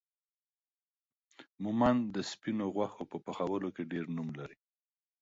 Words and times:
مومند 1.63 2.01
دا 2.13 2.21
سپينو 2.31 2.65
غوښو 2.75 3.03
په 3.11 3.17
پخولو 3.25 3.69
کې 3.75 3.83
ډير 3.91 4.05
نوم 4.15 4.29
لري 4.39 4.57